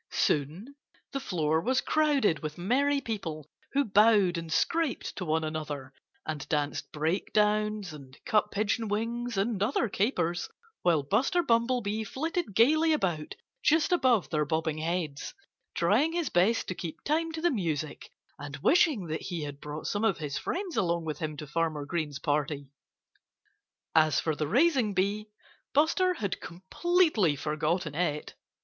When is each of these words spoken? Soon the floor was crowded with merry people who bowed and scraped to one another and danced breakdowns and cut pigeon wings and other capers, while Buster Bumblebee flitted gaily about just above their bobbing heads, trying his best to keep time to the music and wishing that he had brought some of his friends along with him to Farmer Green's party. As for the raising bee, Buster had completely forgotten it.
Soon 0.09 0.73
the 1.11 1.19
floor 1.19 1.61
was 1.61 1.79
crowded 1.79 2.39
with 2.39 2.57
merry 2.57 3.01
people 3.01 3.51
who 3.73 3.85
bowed 3.85 4.35
and 4.35 4.51
scraped 4.51 5.15
to 5.15 5.23
one 5.23 5.43
another 5.43 5.93
and 6.25 6.49
danced 6.49 6.91
breakdowns 6.91 7.93
and 7.93 8.17
cut 8.25 8.49
pigeon 8.49 8.87
wings 8.87 9.37
and 9.37 9.61
other 9.61 9.87
capers, 9.89 10.49
while 10.81 11.03
Buster 11.03 11.43
Bumblebee 11.43 12.03
flitted 12.03 12.55
gaily 12.55 12.93
about 12.93 13.35
just 13.61 13.91
above 13.91 14.27
their 14.31 14.43
bobbing 14.43 14.79
heads, 14.79 15.35
trying 15.75 16.13
his 16.13 16.29
best 16.29 16.67
to 16.69 16.73
keep 16.73 17.03
time 17.03 17.31
to 17.33 17.39
the 17.41 17.51
music 17.51 18.09
and 18.39 18.57
wishing 18.57 19.05
that 19.05 19.21
he 19.21 19.43
had 19.43 19.61
brought 19.61 19.85
some 19.85 20.03
of 20.03 20.17
his 20.17 20.35
friends 20.35 20.75
along 20.77 21.05
with 21.05 21.19
him 21.19 21.37
to 21.37 21.45
Farmer 21.45 21.85
Green's 21.85 22.17
party. 22.17 22.71
As 23.93 24.19
for 24.19 24.35
the 24.35 24.47
raising 24.47 24.95
bee, 24.95 25.27
Buster 25.75 26.15
had 26.15 26.41
completely 26.41 27.35
forgotten 27.35 27.93
it. 27.93 28.33